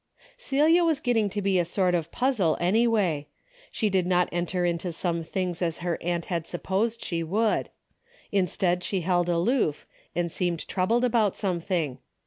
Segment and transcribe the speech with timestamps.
[0.35, 3.27] Celia was getting to be a sort of a puzzle A DAILY RATE.'' 211 anyway.
[3.71, 7.67] She did not enter into some things as her aunt had supposed she Avould.
[8.31, 9.85] Instead she held aloof,
[10.15, 11.99] and seemed troubled about something.